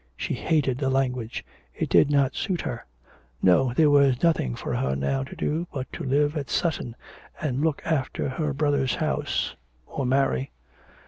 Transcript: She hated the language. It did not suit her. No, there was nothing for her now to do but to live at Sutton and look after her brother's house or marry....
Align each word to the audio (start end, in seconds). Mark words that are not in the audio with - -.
She 0.17 0.33
hated 0.33 0.79
the 0.79 0.89
language. 0.89 1.45
It 1.75 1.87
did 1.87 2.09
not 2.09 2.33
suit 2.33 2.61
her. 2.61 2.87
No, 3.43 3.71
there 3.71 3.91
was 3.91 4.23
nothing 4.23 4.55
for 4.55 4.75
her 4.77 4.95
now 4.95 5.23
to 5.23 5.35
do 5.35 5.67
but 5.71 5.93
to 5.93 6.03
live 6.03 6.35
at 6.35 6.49
Sutton 6.49 6.95
and 7.39 7.61
look 7.61 7.83
after 7.85 8.27
her 8.27 8.51
brother's 8.51 8.95
house 8.95 9.55
or 9.85 10.07
marry.... 10.07 10.49